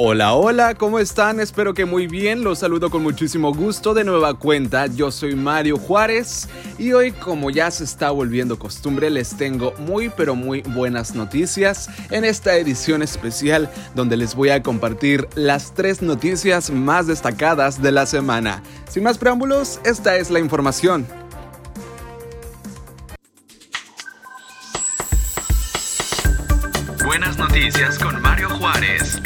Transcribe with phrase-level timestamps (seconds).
[0.00, 1.40] Hola, hola, ¿cómo están?
[1.40, 5.76] Espero que muy bien, los saludo con muchísimo gusto de nueva cuenta, yo soy Mario
[5.76, 6.48] Juárez
[6.78, 11.90] y hoy como ya se está volviendo costumbre les tengo muy pero muy buenas noticias
[12.12, 17.90] en esta edición especial donde les voy a compartir las tres noticias más destacadas de
[17.90, 18.62] la semana.
[18.88, 21.08] Sin más preámbulos, esta es la información.
[27.04, 29.20] Buenas noticias con Mario Juárez.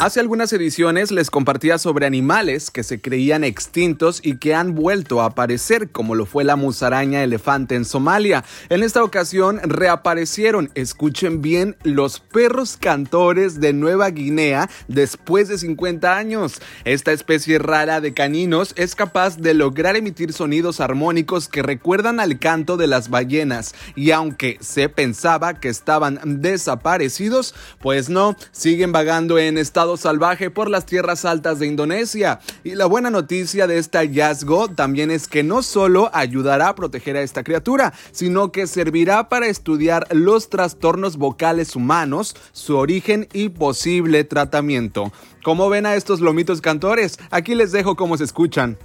[0.00, 5.20] Hace algunas ediciones les compartía sobre animales que se creían extintos y que han vuelto
[5.20, 8.44] a aparecer, como lo fue la musaraña elefante en Somalia.
[8.68, 16.16] En esta ocasión reaparecieron, escuchen bien, los perros cantores de Nueva Guinea después de 50
[16.16, 16.62] años.
[16.84, 22.38] Esta especie rara de caninos es capaz de lograr emitir sonidos armónicos que recuerdan al
[22.38, 29.38] canto de las ballenas y aunque se pensaba que estaban desaparecidos, pues no, siguen vagando
[29.38, 32.40] en estado salvaje por las tierras altas de Indonesia.
[32.64, 37.16] Y la buena noticia de este hallazgo también es que no solo ayudará a proteger
[37.16, 43.50] a esta criatura, sino que servirá para estudiar los trastornos vocales humanos, su origen y
[43.50, 45.12] posible tratamiento.
[45.44, 47.18] ¿Cómo ven a estos lomitos cantores?
[47.30, 48.76] Aquí les dejo cómo se escuchan.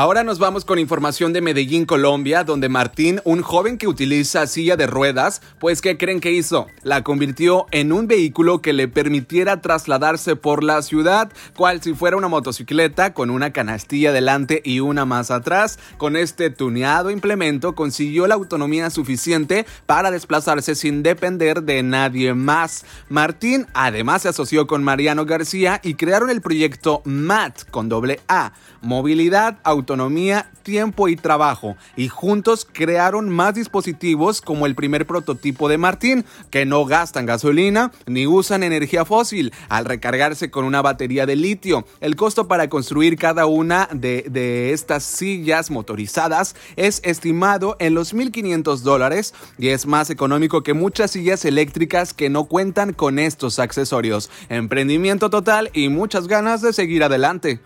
[0.00, 4.78] Ahora nos vamos con información de Medellín, Colombia, donde Martín, un joven que utiliza silla
[4.78, 6.68] de ruedas, pues ¿qué creen que hizo?
[6.82, 12.16] La convirtió en un vehículo que le permitiera trasladarse por la ciudad, cual si fuera
[12.16, 15.78] una motocicleta con una canastilla delante y una más atrás.
[15.98, 22.86] Con este tuneado implemento consiguió la autonomía suficiente para desplazarse sin depender de nadie más.
[23.10, 28.54] Martín además se asoció con Mariano García y crearon el proyecto MAT con doble A,
[28.80, 35.68] Movilidad Auto autonomía, tiempo y trabajo, y juntos crearon más dispositivos como el primer prototipo
[35.68, 41.26] de Martín, que no gastan gasolina ni usan energía fósil al recargarse con una batería
[41.26, 41.86] de litio.
[42.00, 48.14] El costo para construir cada una de, de estas sillas motorizadas es estimado en los
[48.14, 53.58] 1.500 dólares y es más económico que muchas sillas eléctricas que no cuentan con estos
[53.58, 54.30] accesorios.
[54.48, 57.58] Emprendimiento total y muchas ganas de seguir adelante.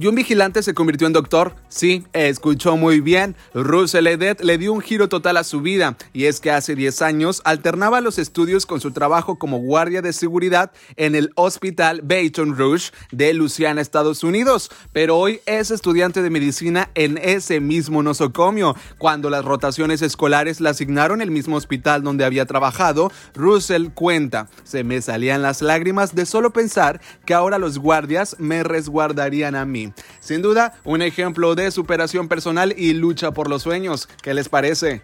[0.00, 1.56] Y un vigilante se convirtió en doctor.
[1.68, 3.34] Sí, escuchó muy bien.
[3.52, 5.96] Russell Edet le dio un giro total a su vida.
[6.12, 10.12] Y es que hace 10 años alternaba los estudios con su trabajo como guardia de
[10.12, 14.70] seguridad en el Hospital Baton Rouge de Luciana, Estados Unidos.
[14.92, 18.76] Pero hoy es estudiante de medicina en ese mismo nosocomio.
[18.98, 24.84] Cuando las rotaciones escolares le asignaron el mismo hospital donde había trabajado, Russell cuenta, se
[24.84, 29.87] me salían las lágrimas de solo pensar que ahora los guardias me resguardarían a mí.
[30.20, 34.08] Sin duda, un ejemplo de superación personal y lucha por los sueños.
[34.22, 35.02] ¿Qué les parece?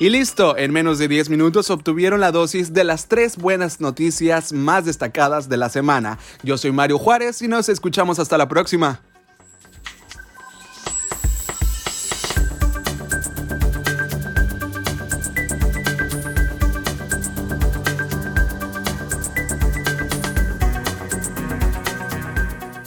[0.00, 4.52] Y listo, en menos de 10 minutos obtuvieron la dosis de las tres buenas noticias
[4.52, 6.18] más destacadas de la semana.
[6.44, 9.00] Yo soy Mario Juárez y nos escuchamos hasta la próxima.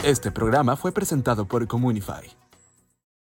[0.03, 2.27] Este programa fue presentado por Comunify.